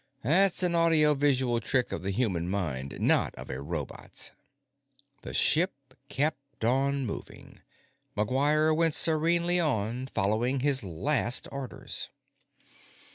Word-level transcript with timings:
"That's 0.23 0.63
an 0.63 0.73
audio 0.73 1.13
visual 1.13 1.59
trick 1.59 1.91
of 1.91 2.01
the 2.01 2.09
human 2.09 2.49
mind, 2.49 2.99
not 2.99 3.35
of 3.35 3.51
a 3.51 3.61
robot's." 3.61 4.31
The 5.21 5.31
ship 5.31 5.93
kept 6.09 6.65
on 6.65 7.05
moving. 7.05 7.61
McGuire 8.17 8.75
went 8.75 8.95
serenely 8.95 9.59
on, 9.59 10.07
following 10.07 10.61
his 10.61 10.83
last 10.83 11.47
orders. 11.51 12.09